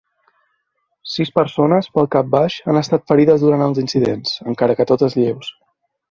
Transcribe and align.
Sis 1.15 1.31
persones, 1.35 1.89
pel 1.97 2.07
capbaix, 2.15 2.55
han 2.71 2.79
estat 2.81 3.05
ferides 3.11 3.43
durant 3.47 3.65
els 3.69 3.81
incidents, 3.83 4.33
encara 4.53 4.77
que 4.81 4.87
totes 4.93 5.17
lleus. 5.21 5.51